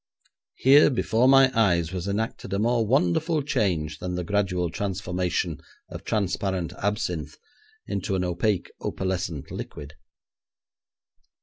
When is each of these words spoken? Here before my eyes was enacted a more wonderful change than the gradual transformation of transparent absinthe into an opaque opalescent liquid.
Here 0.55 0.89
before 0.89 1.27
my 1.27 1.51
eyes 1.53 1.91
was 1.93 2.07
enacted 2.07 2.53
a 2.53 2.57
more 2.57 2.87
wonderful 2.87 3.43
change 3.43 3.99
than 3.99 4.15
the 4.15 4.23
gradual 4.23 4.71
transformation 4.71 5.61
of 5.89 6.03
transparent 6.03 6.73
absinthe 6.79 7.37
into 7.85 8.15
an 8.15 8.23
opaque 8.23 8.71
opalescent 8.79 9.51
liquid. 9.51 9.93